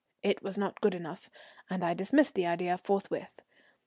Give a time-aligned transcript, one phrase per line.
[0.23, 1.29] It was not good enough,
[1.69, 3.43] and I dismissed the idea forthwith.